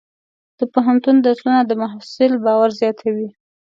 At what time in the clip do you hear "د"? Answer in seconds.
0.57-0.59, 1.63-1.71